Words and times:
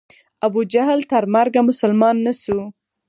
ابو 0.45 0.61
جهل 0.73 0.99
تر 1.11 1.23
مرګه 1.33 1.61
مسلمان 1.69 2.15
نه 2.25 2.33
سو. 2.41 2.59